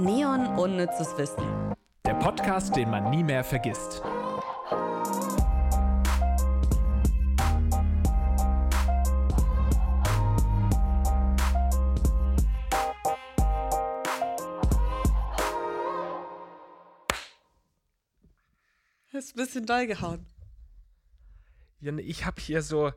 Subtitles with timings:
[0.00, 1.44] Neon Unnützes Wissen.
[2.06, 4.02] Der Podcast, den man nie mehr vergisst.
[19.12, 20.24] Ist ein bisschen doll gehauen.
[21.80, 22.90] Ja, ich habe hier so,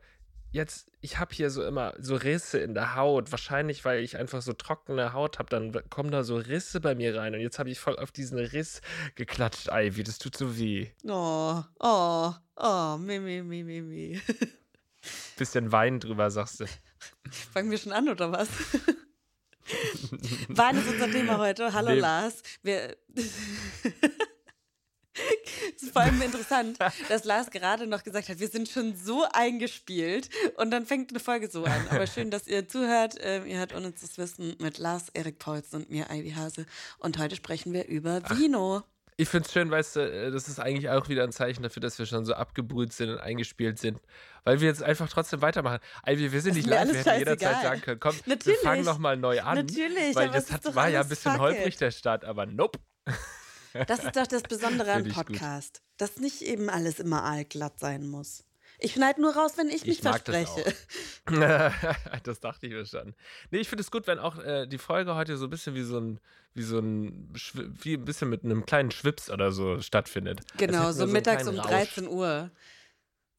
[0.53, 3.31] jetzt, ich habe hier so immer so Risse in der Haut.
[3.31, 7.15] Wahrscheinlich, weil ich einfach so trockene Haut habe, dann kommen da so Risse bei mir
[7.17, 7.33] rein.
[7.33, 8.81] Und jetzt habe ich voll auf diesen Riss
[9.15, 10.03] geklatscht, Ivy.
[10.03, 10.87] Das tut so weh.
[11.05, 14.21] Oh, oh, oh, mi, mi, mi, mi, mi.
[15.37, 16.65] Bisschen Wein drüber, sagst du.
[17.53, 18.47] Fangen wir schon an, oder was?
[20.49, 21.73] Wein ist unser Thema heute.
[21.73, 21.99] Hallo Nee.
[21.99, 22.43] Lars.
[22.61, 22.95] Wir.
[25.93, 30.71] Vor allem interessant, dass Lars gerade noch gesagt hat, wir sind schon so eingespielt und
[30.71, 31.87] dann fängt eine Folge so an.
[31.89, 33.15] Aber schön, dass ihr zuhört.
[33.21, 36.65] Ähm, ihr hört unnützes Wissen mit Lars, Erik Paulsen und mir, Ivy Hase.
[36.97, 38.81] Und heute sprechen wir über Vino.
[39.17, 41.81] Ich finde es schön, weißt du, äh, das ist eigentlich auch wieder ein Zeichen dafür,
[41.81, 44.01] dass wir schon so abgebrüht sind und eingespielt sind.
[44.43, 45.79] Weil wir jetzt einfach trotzdem weitermachen.
[46.07, 48.59] Ivy, wir sind nicht live, wir hätten jederzeit sagen können, komm, Natürlich.
[48.59, 49.57] wir fangen nochmal neu an.
[49.57, 51.39] Natürlich, Weil das hat, war ja ein bisschen it.
[51.39, 52.79] holprig, der Start, aber nope.
[53.87, 55.27] Das ist doch das Besondere am ich gut.
[55.27, 58.45] Podcast, dass nicht eben alles immer aalglatt sein muss.
[58.79, 60.75] Ich schneide nur raus, wenn ich mich Ich mag das verspreche.
[62.23, 63.13] das dachte ich mir schon.
[63.51, 65.83] Nee, ich finde es gut, wenn auch äh, die Folge heute so ein bisschen wie
[65.83, 66.19] so ein,
[66.53, 67.33] wie so ein,
[67.81, 70.41] wie ein bisschen mit einem kleinen Schwips oder so stattfindet.
[70.57, 72.51] Genau, so mittags um kleinen 13 Uhr.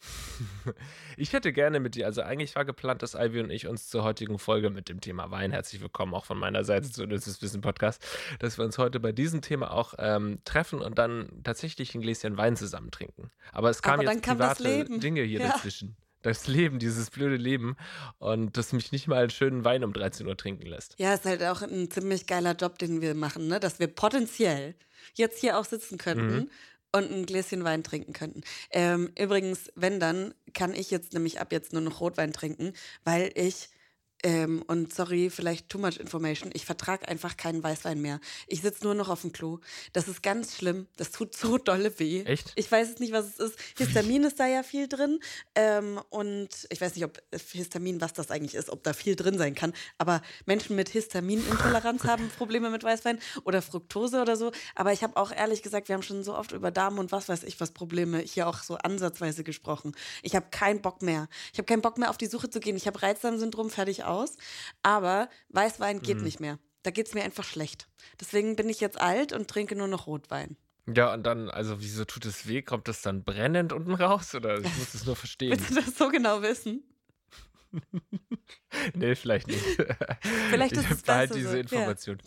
[1.16, 4.02] Ich hätte gerne mit dir, also eigentlich war geplant, dass Ivy und ich uns zur
[4.02, 7.60] heutigen Folge mit dem Thema Wein, herzlich willkommen auch von meiner Seite zu Nützes Wissen
[7.60, 8.04] Podcast,
[8.40, 12.36] dass wir uns heute bei diesem Thema auch ähm, treffen und dann tatsächlich ein Gläschen
[12.36, 13.30] Wein zusammen trinken.
[13.52, 14.86] Aber es kam Aber dann jetzt private.
[14.98, 15.48] Dinge hier Ja.
[15.52, 15.96] dazwischen.
[16.22, 17.76] Das Leben, dieses blöde Leben
[18.18, 20.98] und das mich nicht mal einen schönen Wein um 13 Uhr trinken lässt.
[20.98, 23.60] Ja, ist halt auch ein ziemlich geiler Job, den wir machen, ne?
[23.60, 24.74] dass wir potenziell
[25.14, 26.50] jetzt hier auch sitzen könnten Mhm.
[26.94, 28.42] Und ein Gläschen Wein trinken könnten.
[28.70, 32.72] Ähm, übrigens, wenn dann, kann ich jetzt nämlich ab jetzt nur noch Rotwein trinken,
[33.02, 33.68] weil ich,
[34.24, 38.20] ähm, und sorry, vielleicht too much information, ich vertrage einfach keinen Weißwein mehr.
[38.46, 39.60] Ich sitze nur noch auf dem Klo.
[39.92, 40.86] Das ist ganz schlimm.
[40.96, 42.22] Das tut so dolle weh.
[42.22, 42.52] Echt?
[42.56, 43.58] Ich weiß jetzt nicht, was es ist.
[43.76, 45.20] Histamin ist da ja viel drin.
[45.54, 49.36] Ähm, und ich weiß nicht, ob Histamin, was das eigentlich ist, ob da viel drin
[49.36, 49.74] sein kann.
[49.98, 54.52] Aber Menschen mit Histaminintoleranz haben Probleme mit Weißwein oder Fructose oder so.
[54.74, 57.28] Aber ich habe auch ehrlich gesagt, wir haben schon so oft über Darm und was
[57.28, 59.92] weiß ich was Probleme hier auch so ansatzweise gesprochen.
[60.22, 61.28] Ich habe keinen Bock mehr.
[61.52, 62.74] Ich habe keinen Bock mehr auf die Suche zu gehen.
[62.74, 64.13] Ich habe Reizdarmsyndrom fertig aus.
[64.82, 66.58] Aber Weißwein geht nicht mehr.
[66.82, 67.88] Da geht es mir einfach schlecht.
[68.20, 70.56] Deswegen bin ich jetzt alt und trinke nur noch Rotwein.
[70.86, 72.60] Ja, und dann, also wieso tut es weh?
[72.60, 74.34] Kommt das dann brennend unten raus?
[74.34, 75.50] Oder ich muss es nur verstehen.
[75.52, 76.82] Willst du das so genau wissen?
[78.94, 79.64] nee, vielleicht nicht.
[80.50, 81.60] Vielleicht ist ich es besser diese so, ja.
[81.60, 82.18] Information.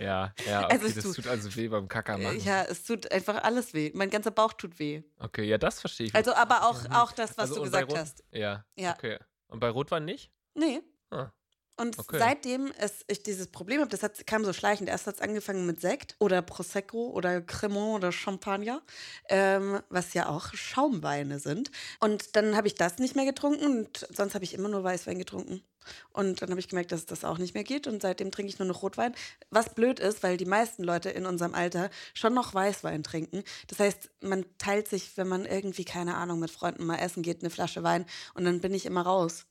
[0.00, 2.40] Ja, ja, okay, Also es das tut- tut also weh beim Kacker machen.
[2.44, 3.90] Ja, es tut einfach alles weh.
[3.94, 5.02] Mein ganzer Bauch tut weh.
[5.18, 6.14] Okay, ja, das verstehe ich.
[6.14, 8.22] Also, aber auch, auch das, was Also, du gesagt hast.
[8.30, 8.92] Ja, Ja.
[8.94, 9.18] okay.
[9.48, 10.30] Und bei Rotwein nicht?
[10.54, 10.80] Nee.
[11.12, 11.32] Ah.
[11.76, 12.18] Und Okay.
[12.18, 14.88] seitdem es, ich dieses Problem habe, das hat, kam so schleichend.
[14.88, 18.82] Erst hat es angefangen mit Sekt oder Prosecco oder Cremant oder Champagner,
[19.28, 21.70] ähm, was ja auch Schaumweine sind.
[22.00, 25.18] Und dann habe ich das nicht mehr getrunken und sonst habe ich immer nur Weißwein
[25.18, 25.62] getrunken.
[26.10, 28.58] Und dann habe ich gemerkt, dass das auch nicht mehr geht und seitdem trinke ich
[28.58, 29.14] nur noch Rotwein.
[29.50, 33.42] Was blöd ist, weil die meisten Leute in unserem Alter schon noch Weißwein trinken.
[33.68, 37.40] Das heißt, man teilt sich, wenn man irgendwie, keine Ahnung, mit Freunden mal essen geht,
[37.40, 38.04] eine Flasche Wein
[38.34, 39.46] und dann bin ich immer raus,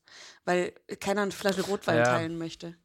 [0.45, 2.03] weil keiner eine Flasche Rotwein Ja.
[2.03, 2.75] teilen möchte.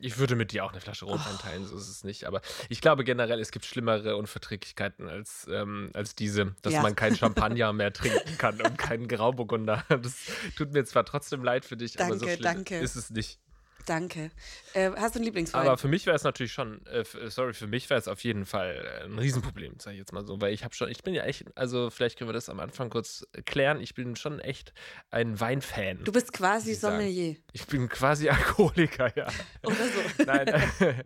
[0.00, 1.10] Ich würde mit dir auch eine Flasche Oh.
[1.12, 2.24] Rotwein teilen, so ist es nicht.
[2.24, 6.82] Aber ich glaube generell, es gibt schlimmere Unverträglichkeiten als, ähm, als diese, dass Ja.
[6.82, 9.84] man kein Champagner mehr trinken kann und keinen Grauburgunder.
[9.88, 10.14] Das
[10.56, 12.78] tut mir zwar trotzdem leid für dich, aber so Danke, schlimm danke.
[12.78, 13.40] ist es nicht.
[13.86, 14.30] Danke.
[14.72, 15.60] Äh, hast du einen Lieblingswein?
[15.66, 18.22] Aber für mich wäre es natürlich schon, äh, f- sorry, für mich wäre es auf
[18.24, 21.02] jeden Fall äh, ein Riesenproblem, sage ich jetzt mal so, weil ich habe schon, ich
[21.02, 24.40] bin ja echt, also vielleicht können wir das am Anfang kurz klären, ich bin schon
[24.40, 24.72] echt
[25.10, 26.02] ein Weinfan.
[26.04, 26.80] du bist quasi ich.
[26.80, 27.36] Sommelier.
[27.52, 29.26] Ich bin quasi Alkoholiker, ja.
[29.62, 30.24] Oder so.
[30.26, 30.46] Nein.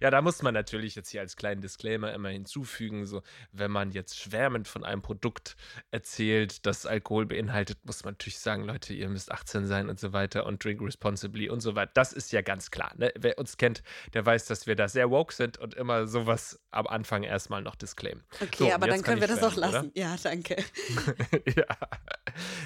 [0.00, 3.22] ja, da muss man natürlich jetzt hier als kleinen Disclaimer immer hinzufügen, so,
[3.52, 5.56] wenn man jetzt schwärmend von einem Produkt
[5.90, 10.12] erzählt, das Alkohol beinhaltet, muss man natürlich sagen, Leute, ihr müsst 18 sein und so
[10.12, 11.90] weiter und drink responsibly und so weiter.
[11.94, 12.92] Das ist ja ganz klar.
[12.96, 13.12] Ne?
[13.18, 13.82] Wer uns kennt,
[14.14, 17.74] der weiß, dass wir da sehr woke sind und immer sowas am Anfang erstmal noch
[17.74, 18.22] disclaimen.
[18.40, 19.72] Okay, So, aber dann können wir das auch schwärmen, oder?
[19.78, 19.92] lassen.
[19.94, 20.56] Ja, danke.
[21.56, 21.66] ja.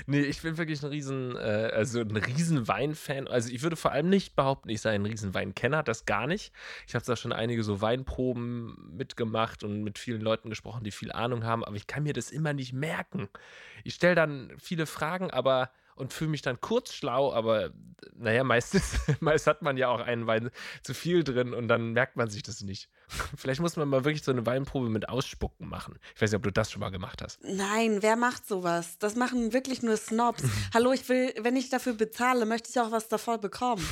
[0.07, 3.29] Nee, ich bin wirklich ein riesen, äh, also ein riesen Weinfan.
[3.29, 6.53] Also ich würde vor allem nicht behaupten, ich sei ein riesen Weinkenner, das gar nicht.
[6.87, 11.13] Ich habe da schon einige so Weinproben mitgemacht und mit vielen Leuten gesprochen, die viel
[11.13, 13.29] Ahnung haben, aber ich kann mir das immer nicht merken.
[13.85, 17.71] Ich stelle dann viele Fragen, aber und fühle mich dann kurz schlau, aber
[18.15, 20.51] naja, meistens, meist hat man ja auch einen Wein
[20.83, 22.89] zu viel drin und dann merkt man sich das nicht.
[23.37, 25.99] Vielleicht muss man mal wirklich so eine Weinprobe mit Ausspucken machen.
[26.15, 27.41] Ich weiß nicht, ob du das schon mal gemacht hast.
[27.43, 28.99] Nein, wer macht sowas?
[28.99, 30.43] Das machen wirklich nur Snobs.
[30.75, 33.87] Hallo, ich will, wenn ich dafür bezahle, möchte ich auch was davon bekommen.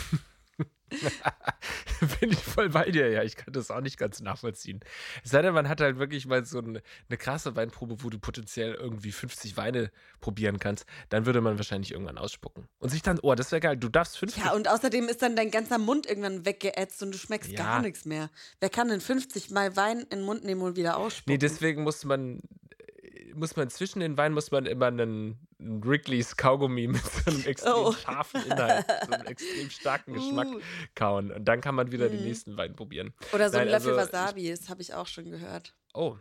[2.21, 3.23] Bin ich voll bei dir, ja.
[3.23, 4.81] Ich kann das auch nicht ganz nachvollziehen.
[5.25, 8.19] Es sei denn, man hat halt wirklich mal so eine, eine krasse Weinprobe, wo du
[8.19, 9.91] potenziell irgendwie 50 Weine
[10.21, 10.87] probieren kannst.
[11.09, 12.69] Dann würde man wahrscheinlich irgendwann ausspucken.
[12.79, 14.45] Und sich dann, oh, das wäre geil, du darfst 50.
[14.45, 17.59] Ja, und außerdem ist dann dein ganzer Mund irgendwann weggeätzt und du schmeckst Ja.
[17.65, 18.31] gar nichts mehr.
[18.61, 21.33] Wer kann denn 50 Mal Wein in den Mund nehmen und wieder ausspucken?
[21.33, 22.41] Nee, deswegen muss man,
[23.35, 27.43] muss man zwischen den Weinen muss man immer einen, einen Wrigley's Kaugummi mit so einem
[27.47, 27.93] extrem Oh.
[27.93, 30.61] scharfen Inhalt, so einem extrem starken Geschmack Uh.
[30.95, 31.31] kauen.
[31.31, 32.27] Und dann kann man wieder den Mhm.
[32.27, 33.15] nächsten Wein probieren.
[33.33, 35.75] Oder so ein Nein, Löffel also ich- Wasabi, das habe ich auch schon gehört.
[35.95, 36.17] Oh,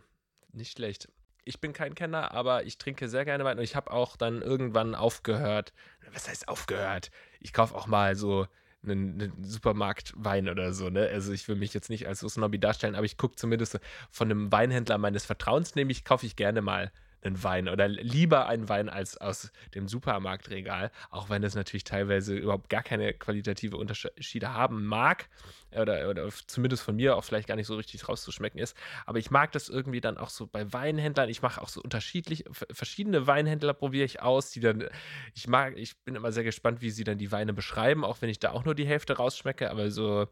[0.52, 1.08] nicht schlecht.
[1.44, 4.42] Ich bin kein Kenner, aber ich trinke sehr gerne Wein und ich habe auch dann
[4.42, 5.72] irgendwann aufgehört.
[6.12, 7.10] Was heißt aufgehört?
[7.40, 8.46] Ich kaufe auch mal so
[8.82, 11.08] einen, einen Supermarktwein oder so, ne?
[11.08, 13.78] Also ich will mich jetzt nicht als so Snobby darstellen, aber ich gucke zumindest
[14.10, 18.68] von einem Weinhändler meines Vertrauens, nämlich kaufe ich gerne mal einen Wein oder lieber einen
[18.68, 24.54] Wein als aus dem Supermarktregal, auch wenn es natürlich teilweise überhaupt gar keine qualitative Unterschiede
[24.54, 25.28] haben mag
[25.72, 28.76] oder, oder zumindest von mir auch vielleicht gar nicht so richtig rauszuschmecken ist.
[29.06, 31.28] Aber ich mag das irgendwie dann auch so bei Weinhändlern.
[31.28, 34.88] Ich mache auch so unterschiedlich, verschiedene Weinhändler probiere ich aus, die dann,
[35.34, 38.30] ich mag, ich bin immer sehr gespannt, wie sie dann die Weine beschreiben, auch wenn
[38.30, 40.28] ich da auch nur die Hälfte rausschmecke, aber so,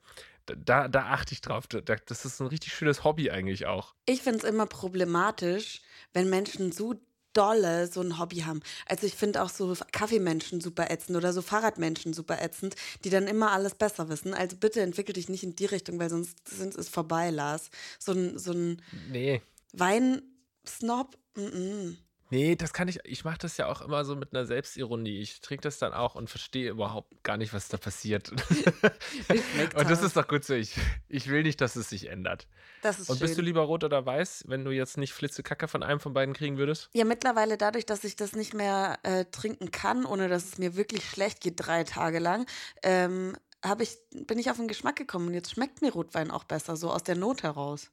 [0.56, 1.66] da, da achte ich drauf.
[1.66, 3.94] Da, das ist ein richtig schönes Hobby eigentlich auch.
[4.06, 6.94] Ich finde es immer problematisch, wenn Menschen so
[7.32, 8.60] dolle so ein Hobby haben.
[8.86, 12.74] Also ich finde auch so Kaffeemenschen super ätzend oder so Fahrradmenschen super ätzend,
[13.04, 14.34] die dann immer alles besser wissen.
[14.34, 17.70] Also bitte entwickel dich nicht in die Richtung, weil sonst sind es vorbei, Lars.
[17.98, 19.42] So ein, so ein Nee.
[19.72, 21.96] Wein-Snob, mm -mm.
[22.30, 25.20] Nee, das kann ich, ich mache das ja auch immer so mit einer Selbstironie.
[25.20, 28.30] Ich trinke das dann auch und verstehe überhaupt gar nicht, was da passiert.
[29.74, 30.54] Und das ist doch gut so.
[30.54, 30.74] Ich,
[31.08, 32.46] ich will nicht, dass es sich ändert.
[32.82, 33.26] Das ist Und schön.
[33.26, 36.34] bist du lieber rot oder weiß, wenn du jetzt nicht Flitzekacke von einem von beiden
[36.34, 36.90] kriegen würdest?
[36.92, 40.76] Ja, mittlerweile dadurch, dass ich das nicht mehr äh, trinken kann, ohne dass es mir
[40.76, 42.46] wirklich schlecht geht, drei Tage lang,
[42.82, 43.36] ähm,
[43.80, 43.96] ich,
[44.26, 47.02] bin ich auf den Geschmack gekommen und jetzt schmeckt mir Rotwein auch besser, so aus
[47.02, 47.90] der Not heraus.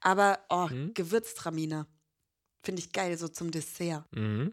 [0.00, 0.94] Aber, oh, Mhm.
[0.94, 1.86] Gewürztraminer.
[2.64, 4.04] Finde ich geil, so zum Dessert.
[4.12, 4.52] Mhm.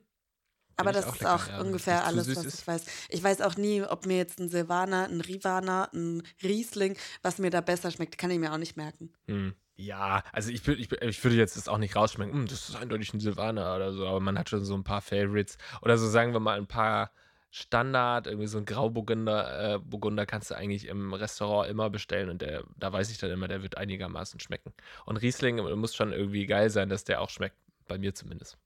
[0.77, 1.59] Aber das auch ist lecker, auch ja.
[1.61, 2.59] ungefähr alles, was ist.
[2.61, 2.85] ich weiß.
[3.09, 7.49] Ich weiß auch nie, ob mir jetzt ein Silvaner, ein Rivaner, ein Riesling, was mir
[7.51, 9.13] da besser schmeckt, kann ich mir auch nicht merken.
[9.27, 9.53] Hm.
[9.75, 12.75] Ja, also ich, ich, würd- ich würde jetzt das auch nicht rausschmecken, "Hm, das ist
[12.75, 15.57] eindeutig ein Silvaner oder so, aber man hat schon so ein paar Favorites.
[15.81, 17.11] Oder so sagen wir mal ein paar
[17.53, 22.41] Standard, irgendwie so ein Grauburgunder äh, Burgunder kannst du eigentlich im Restaurant immer bestellen und
[22.41, 24.73] der, da weiß ich dann immer, der wird einigermaßen schmecken.
[25.05, 27.57] Und Riesling äh, muss schon irgendwie geil sein, dass der auch schmeckt,
[27.88, 28.57] bei mir zumindest.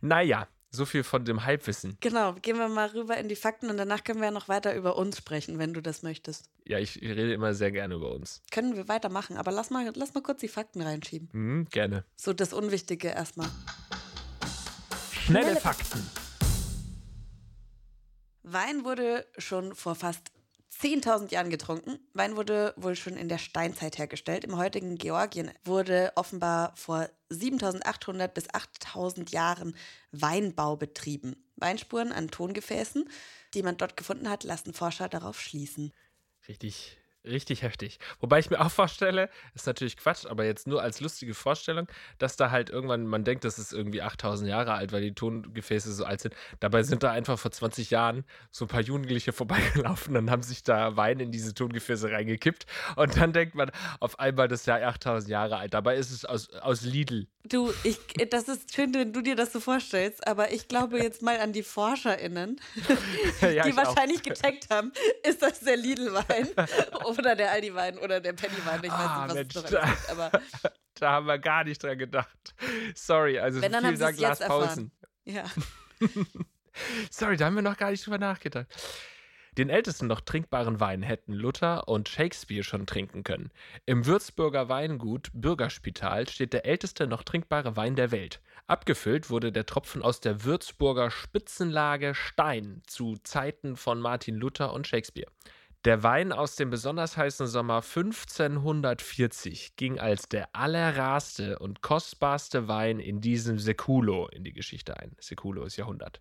[0.00, 1.96] Naja, so viel von dem Halbwissen.
[2.00, 4.74] Genau, gehen wir mal rüber in die Fakten und danach können wir ja noch weiter
[4.74, 6.48] über uns sprechen, wenn du das möchtest.
[6.64, 8.42] Ja, ich rede immer sehr gerne über uns.
[8.52, 11.28] Können wir weitermachen, aber lass mal, lass mal kurz die Fakten reinschieben.
[11.32, 12.04] Hm, gerne.
[12.16, 13.48] So das Unwichtige erstmal.
[15.12, 16.08] Schnelle Fakten.
[18.42, 20.30] Wein wurde schon vor fast
[20.80, 21.98] 10.000 Jahren getrunken.
[22.14, 24.44] Wein wurde wohl schon in der Steinzeit hergestellt.
[24.44, 29.76] Im heutigen Georgien wurde offenbar vor 7.800 bis 8.000 Jahren
[30.12, 31.36] Weinbau betrieben.
[31.56, 33.08] Weinspuren an Tongefäßen,
[33.52, 35.92] die man dort gefunden hat, lassen Forscher darauf schließen.
[36.48, 37.98] Richtig, richtig heftig.
[38.20, 41.86] Wobei ich mir auch vorstelle, ist natürlich Quatsch, aber jetzt nur als lustige Vorstellung,
[42.18, 45.92] dass da halt irgendwann, man denkt, das ist irgendwie 8000 Jahre alt, weil die Tongefäße
[45.92, 46.34] so alt sind.
[46.60, 50.62] Dabei sind da einfach vor 20 Jahren so ein paar Jugendliche vorbeigelaufen und haben sich
[50.62, 52.66] da Wein in diese Tongefäße reingekippt.
[52.96, 55.74] Und dann denkt man auf einmal, das ist ja 8000 Jahre alt.
[55.74, 57.26] Dabei ist es aus, aus Lidl.
[57.44, 57.98] Du, ich,
[58.30, 61.52] das ist schön, wenn du dir das so vorstellst, aber ich glaube jetzt mal an
[61.52, 62.60] die ForscherInnen,
[63.40, 63.76] Ja, die auch.
[63.76, 64.92] wahrscheinlich gecheckt haben,
[65.26, 66.48] ist das der Lidl-Wein
[67.18, 68.80] oder der Aldi-Wein oder der Penny-Wein.
[68.84, 70.30] Ich weiß Ah, nicht, was Mensch, da- gibt, aber
[70.94, 72.54] Da haben wir gar nicht dran gedacht.
[72.94, 74.92] Sorry, also Wenn, vielen Dank, Lars Pausen.
[75.24, 75.44] ja.
[77.10, 78.66] Sorry, da haben wir noch gar nicht drüber nachgedacht.
[79.58, 83.50] Den ältesten noch trinkbaren Wein hätten Luther und Shakespeare schon trinken können.
[83.84, 88.40] Im Würzburger Weingut Bürgerspital steht der älteste noch trinkbare Wein der Welt.
[88.68, 94.86] Abgefüllt wurde der Tropfen aus der Würzburger Spitzenlage Stein zu Zeiten von Martin Luther und
[94.86, 95.30] Shakespeare.
[95.86, 103.00] Der Wein aus dem besonders heißen Sommer 1540 ging als der allerrarste und kostbarste Wein
[103.00, 105.16] in diesem Sekulo in die Geschichte ein.
[105.18, 106.20] Sekulo ist Jahrhundert.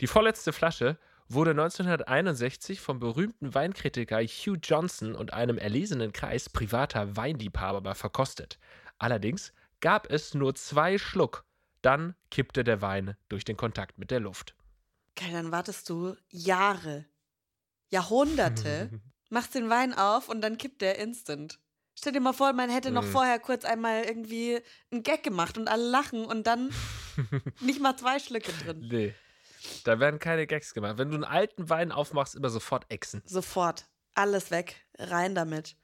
[0.00, 0.96] Die vorletzte Flasche
[1.28, 8.58] wurde 1961 vom berühmten Weinkritiker Hugh Johnson und einem erlesenen Kreis privater Weinliebhaber verkostet.
[8.96, 11.44] Allerdings gab es nur zwei Schluck,
[11.82, 14.54] dann kippte der Wein durch den Kontakt mit der Luft.
[15.16, 17.04] Geil, dann wartest du Jahre,
[17.88, 18.90] Jahrhunderte,
[19.30, 21.58] machst den Wein auf und dann kippt der instant.
[21.98, 23.10] Stell dir mal vor, man hätte noch Mhm.
[23.12, 26.70] vorher kurz einmal irgendwie einen Gag gemacht und alle lachen und dann
[27.60, 28.86] nicht mal zwei Schlücke drin.
[28.90, 29.14] Nee.
[29.84, 30.98] Da werden keine Gags gemacht.
[30.98, 33.22] Wenn du einen alten Wein aufmachst, immer sofort Echsen.
[33.24, 33.86] Sofort.
[34.14, 34.86] Alles weg.
[34.98, 35.76] Rein damit.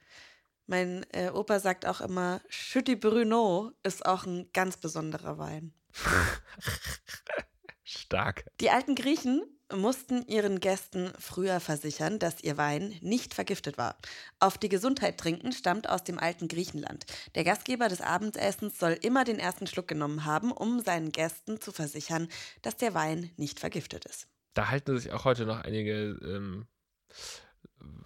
[0.67, 5.73] Mein äh, Opa sagt auch immer, Chütti Bruno ist auch ein ganz besonderer Wein.
[7.83, 8.45] Stark.
[8.61, 13.95] Die alten Griechen mussten ihren Gästen früher versichern, dass ihr Wein nicht vergiftet war.
[14.39, 17.05] Auf die Gesundheit trinken stammt aus dem alten Griechenland.
[17.35, 21.71] Der Gastgeber des Abendessens soll immer den ersten Schluck genommen haben, um seinen Gästen zu
[21.71, 22.27] versichern,
[22.61, 24.27] dass der Wein nicht vergiftet ist.
[24.53, 26.67] Da halten sich auch heute noch einige ähm,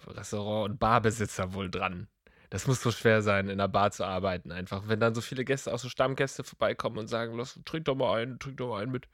[0.06, 2.08] Restaurant- und Barbesitzer wohl dran.
[2.50, 4.88] Das muss so schwer sein, in einer Bar zu arbeiten, einfach.
[4.88, 8.18] Wenn dann so viele Gäste, auch so Stammgäste vorbeikommen und sagen, los, trink doch mal
[8.18, 9.06] einen, trink doch mal einen mit.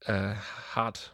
[0.00, 0.34] Äh,
[0.74, 1.13] hart.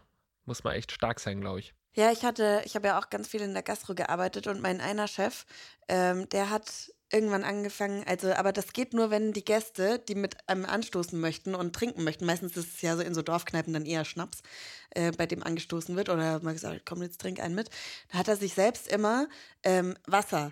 [0.50, 1.74] Muss man echt stark sein, glaube ich.
[1.94, 4.80] Ja, ich hatte, ich habe ja auch ganz viel in der Gastro gearbeitet und mein
[4.80, 5.46] einer Chef,
[5.86, 10.48] ähm, der hat irgendwann angefangen, also, aber das geht nur, wenn die Gäste, die mit
[10.48, 13.86] einem anstoßen möchten und trinken möchten, meistens ist es ja so in so Dorfkneipen dann
[13.86, 14.42] eher Schnaps,
[14.90, 17.70] äh, bei dem angestoßen wird oder mal gesagt, komm, jetzt trink einen mit.
[18.10, 19.28] Da hat er sich selbst immer
[19.62, 20.50] ähm, Wasser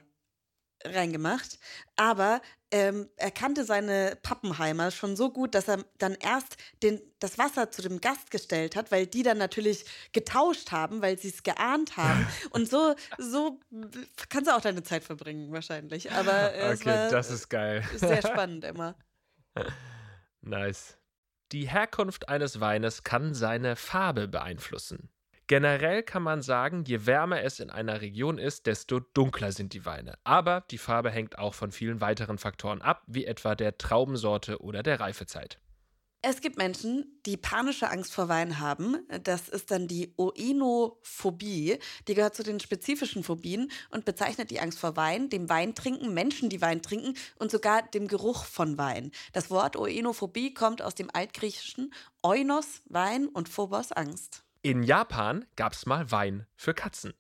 [0.85, 1.58] reingemacht,
[1.97, 7.38] aber ähm, er kannte seine Pappenheimer schon so gut, dass er dann erst den, das
[7.38, 11.42] Wasser zu dem Gast gestellt hat, weil die dann natürlich getauscht haben, weil sie es
[11.42, 12.26] geahnt haben.
[12.50, 13.58] Und so, so
[14.28, 16.12] kannst du auch deine Zeit verbringen, wahrscheinlich.
[16.12, 17.82] Aber äh, Okay, das ist geil.
[17.97, 18.94] sehr spannend immer.
[20.42, 20.99] Nice.
[21.52, 25.08] Die Herkunft eines Weines kann seine Farbe beeinflussen.
[25.48, 29.86] Generell kann man sagen, je wärmer es in einer Region ist, desto dunkler sind die
[29.86, 30.18] Weine.
[30.22, 34.82] Aber die Farbe hängt auch von vielen weiteren Faktoren ab, wie etwa der Traubensorte oder
[34.82, 35.58] der Reifezeit.
[36.20, 38.98] Es gibt Menschen, die panische Angst vor Wein haben.
[39.22, 41.78] Das ist dann die Oenophobie.
[42.08, 46.50] Die gehört zu den spezifischen Phobien und bezeichnet die Angst vor Wein, dem Weintrinken, Menschen,
[46.50, 49.12] die Wein trinken und sogar dem Geruch von Wein.
[49.32, 54.44] Das Wort Oenophobie kommt aus dem altgriechischen Oinos, Wein und Phobos, Angst.
[54.68, 57.14] In Japan gab es mal Wein für Katzen.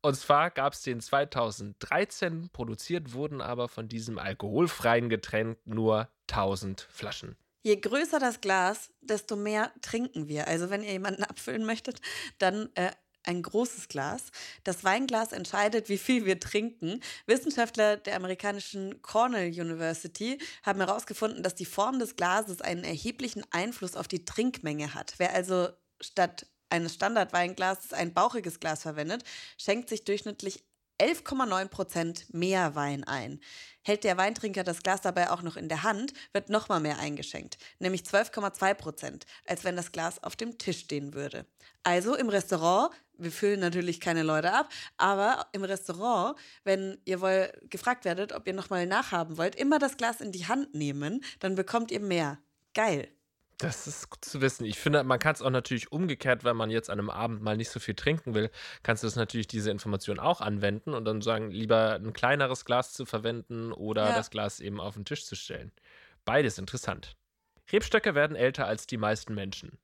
[0.00, 6.80] Und zwar gab es den 2013, produziert wurden aber von diesem alkoholfreien Getränk nur 1000
[6.90, 7.36] Flaschen.
[7.62, 10.48] Je größer das Glas, desto mehr trinken wir.
[10.48, 12.00] Also wenn ihr jemanden abfüllen möchtet,
[12.38, 12.90] dann äh,
[13.24, 14.30] ein großes Glas.
[14.62, 17.00] Das Weinglas entscheidet, wie viel wir trinken.
[17.26, 23.94] Wissenschaftler der amerikanischen Cornell University haben herausgefunden, dass die Form des Glases einen erheblichen Einfluss
[23.94, 25.12] auf die Trinkmenge hat.
[25.18, 25.68] Wer also
[26.00, 29.24] statt eines Standardweinglases ein bauchiges Glas verwendet,
[29.58, 30.64] schenkt sich durchschnittlich
[31.00, 33.40] 11,9 Prozent mehr Wein ein.
[33.82, 37.58] Hält der Weintrinker das Glas dabei auch noch in der Hand, wird nochmal mehr eingeschenkt,
[37.80, 41.46] nämlich 12,2 Prozent, als wenn das Glas auf dem Tisch stehen würde.
[41.82, 47.52] Also im Restaurant, wir füllen natürlich keine Leute ab, aber im Restaurant, wenn ihr wohl
[47.70, 51.56] gefragt werdet, ob ihr nochmal nachhaben wollt, immer das Glas in die Hand nehmen, dann
[51.56, 52.38] bekommt ihr mehr.
[52.72, 53.08] Geil.
[53.58, 54.64] Das ist gut zu wissen.
[54.64, 57.56] Ich finde, man kann es auch natürlich umgekehrt, wenn man jetzt an einem Abend mal
[57.56, 58.50] nicht so viel trinken will,
[58.82, 62.92] kannst du das natürlich diese Information auch anwenden und dann sagen, lieber ein kleineres Glas
[62.92, 64.12] zu verwenden oder Ja.
[64.12, 65.72] das Glas eben auf den Tisch zu stellen.
[66.24, 67.16] Beides interessant.
[67.72, 69.78] Rebstöcke werden älter als die meisten Menschen.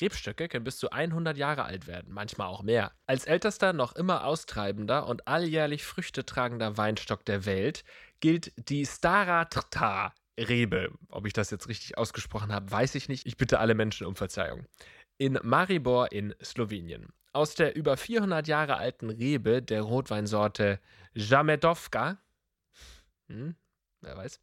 [0.00, 2.92] Rebstöcke können bis zu 100 Jahre alt werden, manchmal auch mehr.
[3.06, 7.84] Als ältester, noch immer austreibender und alljährlich Früchte tragender Weinstock der Welt
[8.20, 10.90] gilt die Staratrta Rebe.
[11.08, 13.26] Ob ich das jetzt richtig ausgesprochen habe, weiß ich nicht.
[13.26, 14.66] Ich bitte alle Menschen um Verzeihung.
[15.18, 17.12] In Maribor in Slowenien.
[17.32, 20.80] Aus der über 400 Jahre alten Rebe der Rotweinsorte
[21.14, 22.18] Jamedovka,
[23.28, 23.54] hm,
[24.00, 24.40] wer weiß,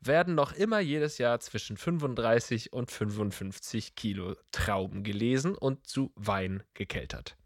[0.00, 6.62] werden noch immer jedes Jahr zwischen 35 und 55 Kilo Trauben gelesen und zu Wein
[6.74, 7.36] gekeltert.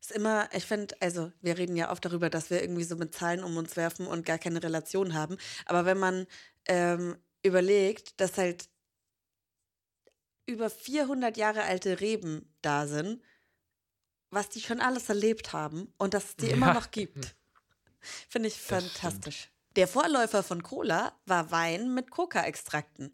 [0.00, 3.14] Ist immer, ich finde, also wir reden ja oft darüber, dass wir irgendwie so mit
[3.14, 5.38] Zahlen um uns werfen und gar keine Relation haben.
[5.64, 6.26] Aber wenn man
[6.68, 8.68] ähm, überlegt, dass halt
[10.46, 13.22] über 400 Jahre alte Reben da sind,
[14.30, 16.74] was die schon alles erlebt haben und dass es die immer Ja.
[16.74, 17.36] noch gibt,
[18.28, 19.50] finde ich fantastisch.
[19.76, 23.12] Der Vorläufer von Cola war Wein mit Coca-Extrakten.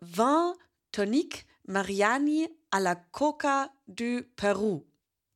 [0.00, 0.52] Vin
[0.92, 4.84] tonique Mariani à la Coca du Peru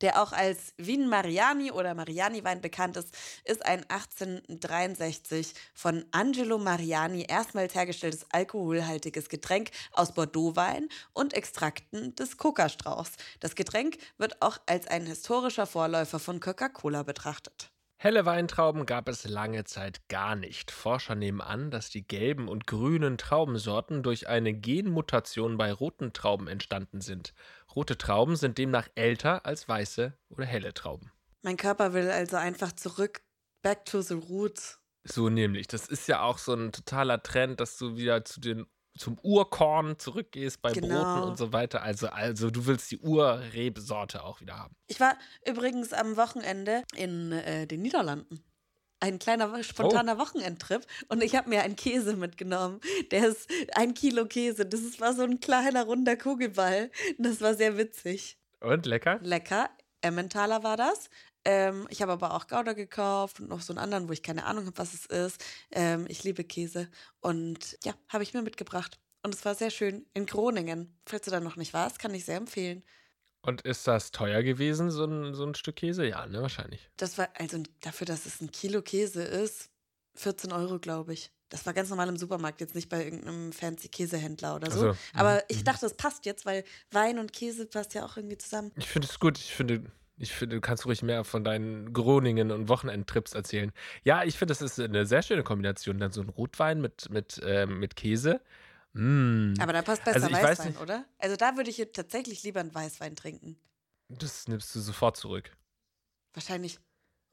[0.01, 3.09] der auch als Vin Mariani oder Mariani-Wein bekannt ist,
[3.45, 12.37] ist ein 1863 von Angelo Mariani erstmals hergestelltes alkoholhaltiges Getränk aus Bordeaux-Wein und Extrakten des
[12.37, 13.13] Coca-Strauchs.
[13.39, 17.71] Das Getränk wird auch als ein historischer Vorläufer von Coca-Cola betrachtet.
[17.99, 20.69] Helle Weintrauben gab es lange Zeit gar nicht.
[20.69, 26.47] Forscher nehmen an, dass die gelben und grünen Traubensorten durch eine Genmutation bei roten Trauben
[26.47, 27.33] entstanden sind.
[27.75, 31.11] Rote Trauben sind demnach älter als weiße oder helle Trauben.
[31.41, 33.21] Mein Körper will also einfach zurück,
[33.63, 34.79] back to the roots.
[35.03, 35.67] So nämlich.
[35.67, 39.97] Das ist ja auch so ein totaler Trend, dass du wieder zu den zum Urkorn
[39.99, 40.87] zurückgehst bei Genau.
[41.03, 41.81] Broten und so weiter.
[41.83, 44.75] Also, also du willst die Urrebsorte auch wieder haben.
[44.87, 48.43] Ich war übrigens am Wochenende in äh, den Niederlanden.
[48.99, 52.79] Ein kleiner spontaner Wochenendtrip und ich habe mir einen Käse mitgenommen.
[53.11, 54.65] Der ist ein Kilo Käse.
[54.65, 56.89] Das war so ein kleiner runder Kugelball.
[57.19, 58.39] Das war sehr witzig.
[58.59, 59.19] Und lecker?
[59.21, 59.69] Lecker.
[60.01, 61.09] Emmentaler war das.
[61.47, 64.43] Ähm, ich habe aber auch Gouda gekauft und noch so einen anderen, wo ich keine
[64.43, 65.41] Ahnung habe, was es ist.
[65.71, 66.89] Ähm, ich liebe Käse.
[67.21, 68.99] Und ja, habe ich mir mitgebracht.
[69.23, 70.93] Und es war sehr schön in Groningen.
[71.05, 72.83] Falls du da noch nicht warst, kann ich sehr empfehlen.
[73.43, 76.05] Und ist das teuer gewesen, so ein, so ein Stück Käse?
[76.05, 76.89] Ja, ne, wahrscheinlich.
[76.97, 79.69] Das war, also dafür, dass es ein Kilo Käse ist,
[80.15, 81.31] 14 Euro, glaube ich.
[81.47, 84.91] Das war ganz normal im Supermarkt, jetzt nicht bei irgendeinem fancy Käsehändler oder so.
[84.91, 88.17] So, Aber mhm, ich dachte, es passt jetzt, weil Wein und Käse passt ja auch
[88.17, 88.73] irgendwie zusammen.
[88.75, 89.37] Ich finde es gut.
[89.37, 93.71] Ich finde, ich finde, du kannst ruhig mehr von deinen Groningen- und Wochenendtrips erzählen.
[94.03, 95.99] Ja, ich finde, das ist eine sehr schöne Kombination.
[95.99, 98.41] Dann so ein Rotwein mit, mit, ähm, mit Käse.
[98.93, 99.53] Mm.
[99.59, 101.05] Aber da passt besser Also Weißwein, nicht- oder?
[101.19, 103.57] Also da würde ich jetzt tatsächlich lieber einen Weißwein trinken.
[104.09, 105.51] Das nimmst du sofort zurück.
[106.33, 106.79] Wahrscheinlich.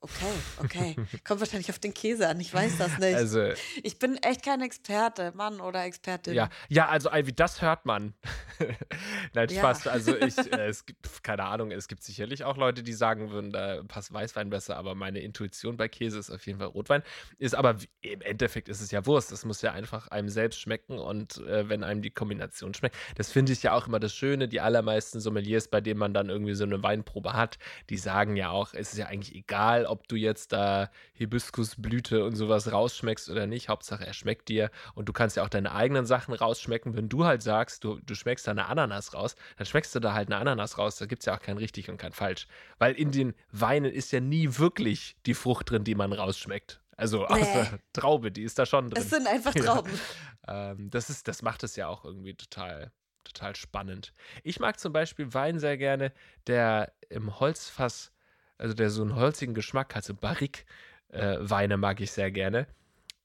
[0.04, 0.96] Okay, okay.
[1.24, 3.14] Kommt wahrscheinlich auf den Käse an, ich weiß das nicht.
[3.14, 6.34] Also, ich bin echt kein Experte, Mann oder Expertin.
[6.34, 8.14] ja, ja, also Ivy, das hört man.
[9.32, 9.60] Nein, Ja.
[9.60, 9.86] Spaß.
[9.88, 13.50] Also ich, äh, es gibt, keine Ahnung, es gibt sicherlich auch Leute, die sagen würden,
[13.50, 17.02] da passt Weißwein besser, aber meine Intuition bei Käse ist auf jeden Fall Rotwein.
[17.38, 19.32] Ist aber im Endeffekt ist es ja Wurst.
[19.32, 22.96] Es muss ja einfach einem selbst schmecken und äh, wenn einem die Kombination schmeckt.
[23.16, 24.48] Das finde ich ja auch immer das Schöne.
[24.48, 27.58] Die allermeisten Sommeliers, bei denen man dann irgendwie so eine Weinprobe hat,
[27.90, 32.36] die sagen ja auch, es ist ja eigentlich egal, ob du jetzt da Hibiskusblüte und
[32.36, 33.68] sowas rausschmeckst oder nicht.
[33.68, 36.96] Hauptsache, er schmeckt dir und du kannst ja auch deine eigenen Sachen rausschmecken.
[36.96, 40.14] Wenn du halt sagst, du, du schmeckst da eine Ananas raus, dann schmeckst du da
[40.14, 40.96] halt eine Ananas raus.
[40.96, 42.46] Da gibt es ja auch kein richtig und kein falsch.
[42.78, 46.80] Weil in den Weinen ist ja nie wirklich die Frucht drin, die man rausschmeckt.
[46.96, 49.02] Also außer Traube, die ist da schon drin.
[49.02, 49.62] Es sind einfach Ja.
[49.62, 50.00] Trauben.
[50.46, 52.92] Ähm, das, ist, das macht es ja auch irgendwie total,
[53.24, 54.12] total spannend.
[54.42, 56.12] Ich mag zum Beispiel Wein sehr gerne,
[56.46, 58.12] der im Holzfass,
[58.58, 62.66] also der so einen holzigen Geschmack hat, so Barrique-Weine mag ich sehr gerne.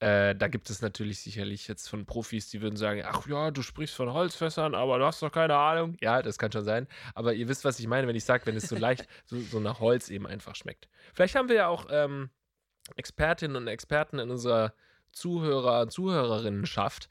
[0.00, 3.60] Äh, da gibt es natürlich sicherlich jetzt von Profis, die würden sagen, ach ja, du
[3.60, 5.94] sprichst von Holzfässern, aber du hast doch keine Ahnung.
[6.00, 6.88] Ja, das kann schon sein.
[7.14, 9.60] Aber ihr wisst, was ich meine, wenn ich sage, wenn es so leicht, so, so
[9.60, 10.88] nach Holz eben einfach schmeckt.
[11.12, 12.30] Vielleicht haben wir ja auch ähm,
[12.96, 14.72] Expertinnen und Experten in unserer
[15.12, 17.10] Zuhörer- und Zuhörerinnenschaft.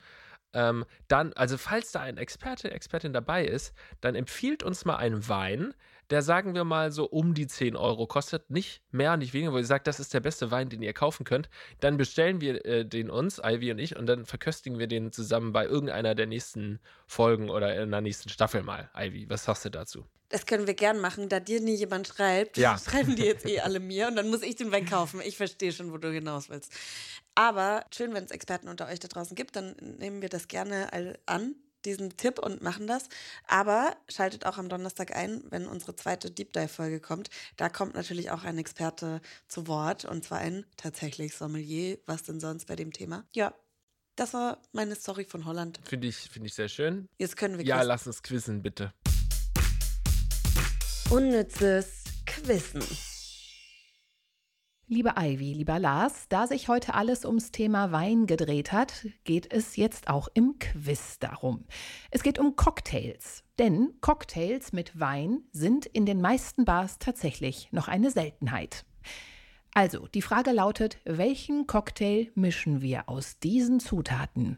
[0.53, 5.27] Ähm, dann, also falls da ein Experte, Expertin dabei ist, dann empfiehlt uns mal einen
[5.29, 5.75] Wein,
[6.09, 9.57] der sagen wir mal so um die 10 Euro kostet, nicht mehr, nicht weniger, wo
[9.57, 11.49] ihr sagt, das ist der beste Wein, den ihr kaufen könnt.
[11.79, 15.53] Dann bestellen wir äh, den uns, Ivy und ich, und dann verköstigen wir den zusammen
[15.53, 18.89] bei irgendeiner der nächsten Folgen oder in der nächsten Staffel mal.
[18.95, 20.05] Ivy, was sagst du dazu?
[20.29, 22.57] Das können wir gern machen, da dir nie jemand schreibt.
[22.57, 22.77] Ja.
[22.77, 25.21] Schreiben die jetzt eh alle mir und dann muss ich den Wein kaufen.
[25.23, 26.71] Ich verstehe schon, wo du hinaus willst.
[27.33, 30.93] Aber schön, wenn es Experten unter euch da draußen gibt, dann nehmen wir das gerne
[30.93, 33.09] all an, diesen Tipp und machen das.
[33.47, 37.29] Aber schaltet auch am Donnerstag ein, wenn unsere zweite Deep Dive-Folge kommt.
[37.57, 41.97] Da kommt natürlich auch ein Experte zu Wort und zwar ein tatsächlich Sommelier.
[42.05, 43.25] Was denn sonst bei dem Thema?
[43.33, 43.53] Ja,
[44.15, 45.79] das war meine Story von Holland.
[45.85, 47.07] Finde ich, finde ich sehr schön.
[47.17, 47.87] Jetzt können wir Ja, quizzen.
[47.87, 48.93] lass uns quizzen, bitte.
[51.09, 52.83] Unnützes Quizzen.
[54.91, 59.75] Liebe Ivy, lieber Lars, da sich heute alles ums Thema Wein gedreht hat, geht es
[59.75, 61.65] jetzt auch im Quiz darum.
[62.09, 67.87] Es geht um Cocktails, denn Cocktails mit Wein sind in den meisten Bars tatsächlich noch
[67.87, 68.83] eine Seltenheit.
[69.75, 74.57] Also, die Frage lautet, welchen Cocktail mischen wir aus diesen Zutaten?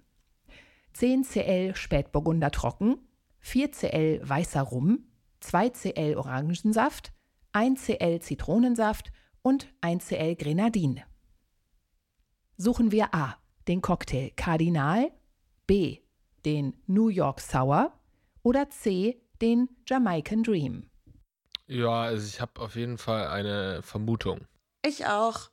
[0.93, 2.99] 10 cl Spätburgunder trocken,
[3.39, 5.09] 4 cl weißer Rum,
[5.41, 7.11] 2 cl Orangensaft,
[7.51, 11.01] 1 cl Zitronensaft und 1 cl Grenadin.
[12.57, 13.37] Suchen wir A.
[13.67, 15.11] den Cocktail Kardinal,
[15.67, 15.99] B.
[16.45, 17.91] den New York Sour
[18.43, 19.21] oder C.
[19.41, 20.89] den Jamaican Dream.
[21.67, 24.45] Ja, also ich habe auf jeden Fall eine Vermutung.
[24.85, 25.49] Ich auch.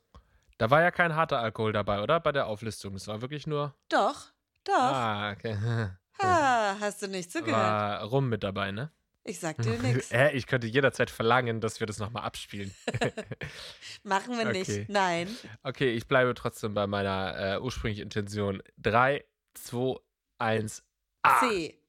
[0.57, 2.19] Da war ja kein harter Alkohol dabei, oder?
[2.19, 2.95] Bei der Auflistung.
[2.95, 3.73] Es war wirklich nur.
[3.87, 4.33] Doch,
[4.65, 4.73] doch.
[4.73, 5.57] Ah, okay.
[6.21, 7.55] Ha, hast du nicht zugehört?
[7.57, 8.91] War rum mit dabei, ne?
[9.29, 10.11] Ich sag dir nichts.
[10.11, 12.73] Äh, ich könnte jederzeit verlangen, dass wir das nochmal abspielen.
[14.03, 14.57] Machen wir Okay.
[14.57, 14.89] nicht.
[14.89, 15.27] Nein.
[15.61, 18.63] okay, ich bleibe trotzdem bei meiner äh, ursprünglichen Intention.
[18.77, 19.99] 3, 2,
[20.39, 20.83] 1,
[21.21, 21.39] A.
[21.41, 21.79] C.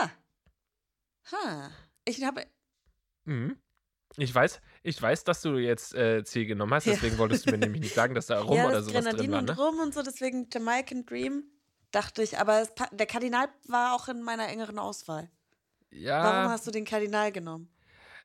[0.00, 0.10] Ah.
[1.32, 1.70] Ha.
[2.06, 2.46] Ich habe.
[3.26, 3.58] Mhm.
[4.16, 7.18] Ich weiß, ich weiß, dass du jetzt äh, C genommen hast, deswegen ja.
[7.18, 9.42] wolltest du mir nämlich nicht sagen, dass da Rum ja, oder sowas Grenadine drin war.
[9.42, 9.50] Ne?
[9.52, 11.44] und Rum und so, deswegen Jamaican Dream,
[11.90, 12.38] dachte ich.
[12.38, 15.30] Aber es, der Kardinal war auch in meiner engeren Auswahl.
[15.90, 16.22] Ja.
[16.22, 17.68] Warum hast du den Kardinal genommen?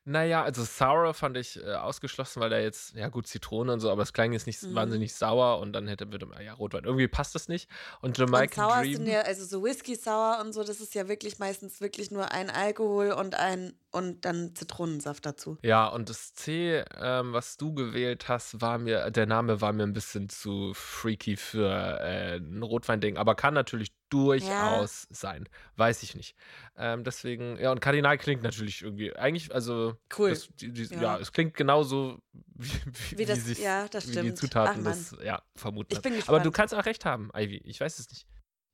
[0.06, 3.90] Naja, also Sour fand ich äh, ausgeschlossen, weil da jetzt, ja gut, Zitrone und so,
[3.90, 4.74] aber es klang jetzt nicht mhm.
[4.74, 6.84] wahnsinnig sauer und dann hätte, würde, ja, Rotwein.
[6.84, 7.70] Irgendwie passt das nicht.
[8.02, 8.96] Und Jamaican und Dream.
[8.96, 12.32] Sind ja, also so Whisky Sour und so, das ist ja wirklich meistens wirklich nur
[12.32, 15.56] ein Alkohol und ein und dann Zitronensaft dazu.
[15.62, 19.84] Ja, und das C, ähm, was du gewählt hast, war mir, der Name war mir
[19.84, 25.16] ein bisschen zu freaky für äh, ein Rotweinding, aber kann natürlich durchaus ja.
[25.16, 25.48] sein.
[25.76, 26.36] Weiß ich nicht.
[26.76, 30.30] Ähm, deswegen, ja, und Kardinal klingt natürlich irgendwie, eigentlich, also, cool.
[30.30, 31.02] Das, die, die, ja.
[31.02, 31.18] ja.
[31.18, 32.18] es klingt genauso,
[32.54, 32.70] wie,
[33.10, 35.92] wie, wie, das, sich, ja, das wie die Zutaten Ach, das, ja, vermuten.
[35.92, 36.36] Ich bin gespannt.
[36.36, 37.62] Aber du kannst auch recht haben, Ivy.
[37.64, 38.26] Ich weiß es nicht.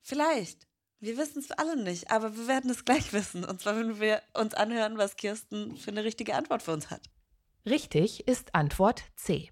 [0.02, 0.66] Vielleicht.
[1.02, 3.44] Wir wissen es alle nicht, aber wir werden es gleich wissen.
[3.44, 7.08] Und zwar, wenn wir uns anhören, was Kirsten für eine richtige Antwort für uns hat.
[7.64, 9.50] Richtig ist Antwort C.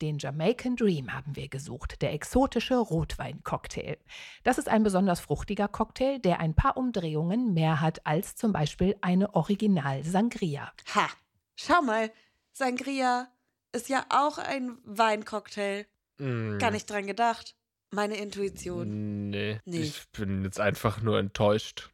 [0.00, 3.98] Den Jamaican Dream haben wir gesucht, der exotische Rotwein-Cocktail.
[4.44, 8.96] Das ist ein besonders fruchtiger Cocktail, der ein paar Umdrehungen mehr hat als zum Beispiel
[9.00, 10.72] eine Original Sangria.
[10.94, 11.08] Ha!
[11.56, 12.12] Schau mal,
[12.52, 13.28] Sangria
[13.72, 15.86] ist ja auch ein Weincocktail.
[16.18, 16.58] Mm.
[16.58, 17.56] Gar nicht dran gedacht
[17.90, 19.30] meine Intuition.
[19.30, 19.80] Nee, nee.
[19.80, 21.90] Ich bin jetzt einfach nur enttäuscht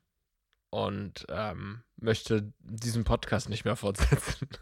[0.70, 4.48] und ähm, möchte diesen Podcast nicht mehr fortsetzen.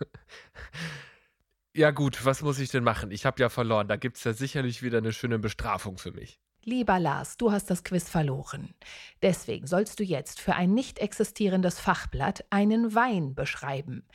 [1.74, 3.10] ja, gut, was muss ich denn machen?
[3.10, 3.88] Ich habe ja verloren.
[3.88, 6.38] Da gibt es ja sicherlich wieder eine schöne Bestrafung für mich.
[6.64, 8.72] Lieber Lars, du hast das Quiz verloren.
[9.20, 14.06] Deswegen sollst du jetzt für ein nicht existierendes Fachblatt einen Wein beschreiben.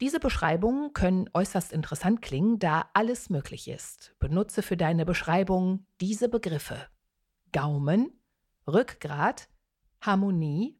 [0.00, 4.14] Diese Beschreibungen können äußerst interessant klingen, da alles möglich ist.
[4.18, 6.88] Benutze für deine Beschreibung diese Begriffe.
[7.52, 8.12] Gaumen,
[8.66, 9.48] Rückgrat,
[10.02, 10.78] Harmonie,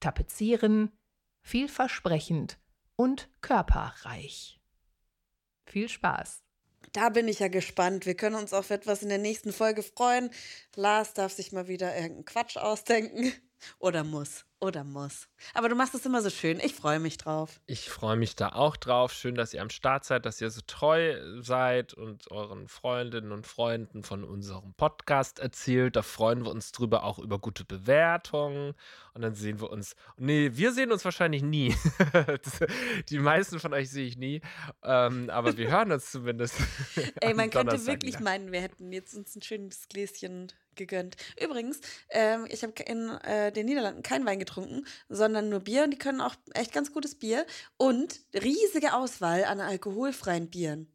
[0.00, 0.90] Tapezieren,
[1.40, 2.58] vielversprechend
[2.94, 4.57] und körperreich.
[5.68, 6.42] Viel Spaß!
[6.92, 8.06] Da bin ich ja gespannt.
[8.06, 10.30] Wir können uns auf etwas in der nächsten Folge freuen.
[10.74, 13.32] Lars darf sich mal wieder irgendeinen Quatsch ausdenken.
[13.78, 14.44] Oder muss.
[14.60, 15.28] Oder muss.
[15.54, 16.58] Aber du machst es immer so schön.
[16.58, 17.60] Ich freue mich drauf.
[17.66, 19.12] Ich freue mich da auch drauf.
[19.12, 23.46] Schön, dass ihr am Start seid, dass ihr so treu seid und euren Freundinnen und
[23.46, 25.94] Freunden von unserem Podcast erzählt.
[25.94, 28.74] Da freuen wir uns drüber, auch über gute Bewertungen.
[29.14, 29.94] Und dann sehen wir uns.
[30.16, 31.76] Nee, wir sehen uns wahrscheinlich nie.
[33.10, 34.40] Die meisten von euch sehe ich nie.
[34.82, 36.56] Ähm, aber wir hören uns zumindest.
[37.20, 41.16] Ey, man könnte wirklich meinen, wir hätten jetzt uns ein schönes Gläschen gegönnt.
[41.38, 45.90] Übrigens, ähm, ich habe in äh, den Niederlanden keinen Wein getrunken, sondern nur Bier und
[45.90, 47.44] die können auch echt ganz gutes Bier
[47.76, 50.90] und riesige Auswahl an alkoholfreien Bieren.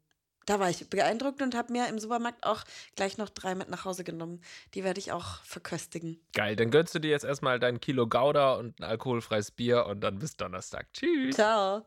[0.45, 2.63] Da war ich beeindruckt und habe mir im Supermarkt auch
[2.95, 4.41] gleich noch drei mit nach Hause genommen.
[4.73, 6.19] Die werde ich auch verköstigen.
[6.33, 10.01] Geil, dann gönnst du dir jetzt erstmal dein Kilo Gouda und ein alkoholfreies Bier und
[10.01, 10.91] dann bis Donnerstag.
[10.93, 11.35] Tschüss.
[11.35, 11.85] Ciao.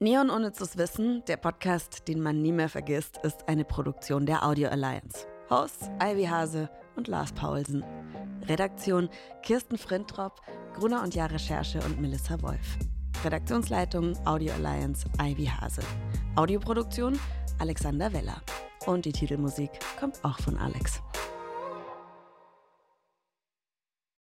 [0.00, 4.44] Neon ohne zu Wissen, der Podcast, den man nie mehr vergisst, ist eine Produktion der
[4.44, 5.26] Audio Alliance.
[5.50, 7.82] Hosts Ivy Hase und Lars Paulsen.
[8.48, 9.08] Redaktion
[9.42, 10.42] Kirsten Frintrop,
[10.74, 12.76] Gruner und Jahr Recherche und Melissa Wolf.
[13.24, 15.80] Redaktionsleitung Audio Alliance Ivy Hase.
[16.36, 17.18] Audioproduktion
[17.58, 18.42] Alexander Weller.
[18.86, 21.02] Und die Titelmusik kommt auch von Alex.